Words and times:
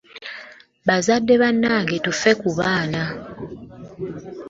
Bazadde 0.87 1.33
bannange 1.41 1.95
tuffe 2.05 2.31
ku 2.41 2.49
baana. 2.57 3.03